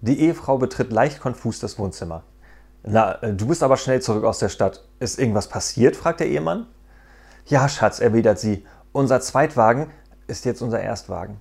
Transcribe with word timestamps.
Die 0.00 0.20
Ehefrau 0.20 0.58
betritt 0.58 0.92
leicht 0.92 1.20
konfus 1.20 1.58
das 1.58 1.78
Wohnzimmer. 1.78 2.22
Na, 2.84 3.20
äh, 3.22 3.34
du 3.34 3.48
bist 3.48 3.62
aber 3.62 3.76
schnell 3.76 4.00
zurück 4.00 4.24
aus 4.24 4.38
der 4.38 4.48
Stadt. 4.48 4.84
Ist 5.00 5.18
irgendwas 5.18 5.48
passiert? 5.48 5.96
fragt 5.96 6.20
der 6.20 6.28
Ehemann. 6.28 6.66
Ja, 7.46 7.68
Schatz, 7.68 7.98
erwidert 7.98 8.38
sie. 8.38 8.64
Unser 8.92 9.20
Zweitwagen 9.20 9.90
ist 10.26 10.44
jetzt 10.44 10.62
unser 10.62 10.80
Erstwagen. 10.80 11.40